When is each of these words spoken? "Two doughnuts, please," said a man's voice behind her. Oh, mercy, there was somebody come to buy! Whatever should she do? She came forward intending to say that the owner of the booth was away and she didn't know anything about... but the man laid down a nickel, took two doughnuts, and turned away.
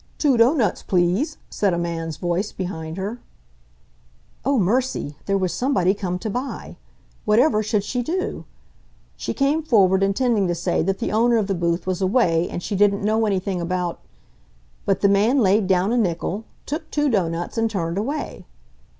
"Two 0.17 0.35
doughnuts, 0.35 0.81
please," 0.81 1.37
said 1.51 1.75
a 1.75 1.77
man's 1.77 2.17
voice 2.17 2.51
behind 2.51 2.97
her. 2.97 3.19
Oh, 4.43 4.57
mercy, 4.57 5.15
there 5.27 5.37
was 5.37 5.53
somebody 5.53 5.93
come 5.93 6.17
to 6.17 6.29
buy! 6.31 6.77
Whatever 7.23 7.61
should 7.61 7.83
she 7.83 8.01
do? 8.01 8.45
She 9.15 9.35
came 9.35 9.61
forward 9.61 10.01
intending 10.01 10.47
to 10.47 10.55
say 10.55 10.81
that 10.81 10.97
the 10.97 11.11
owner 11.11 11.37
of 11.37 11.45
the 11.45 11.53
booth 11.53 11.85
was 11.85 12.01
away 12.01 12.49
and 12.49 12.63
she 12.63 12.75
didn't 12.75 13.03
know 13.05 13.27
anything 13.27 13.61
about... 13.61 13.99
but 14.87 15.01
the 15.01 15.07
man 15.07 15.37
laid 15.37 15.67
down 15.67 15.93
a 15.93 15.97
nickel, 15.99 16.45
took 16.65 16.89
two 16.89 17.07
doughnuts, 17.07 17.55
and 17.55 17.69
turned 17.69 17.99
away. 17.99 18.47